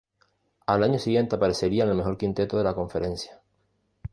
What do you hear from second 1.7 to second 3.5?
en el mejor quinteto de la conferencia.